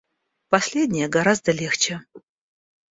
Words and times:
Последнее 0.49 1.07
гораздо 1.07 1.51
легче. 1.51 2.01